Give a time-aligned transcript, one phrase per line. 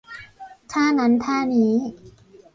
[0.71, 1.73] ท่านั้นท่านี้